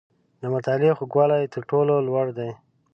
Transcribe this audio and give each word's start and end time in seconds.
•د 0.41 0.43
مطالعې 0.53 0.91
خوږوالی، 0.97 1.51
تر 1.53 1.61
ټولو 1.69 1.93
لوړ 2.07 2.27
دی. 2.37 2.49